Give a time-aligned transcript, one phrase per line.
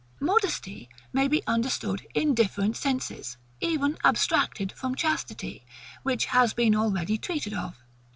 [0.19, 5.63] Modesty may be understood in different senses, even abstracted from chastity,
[6.01, 7.77] which has been already treated of.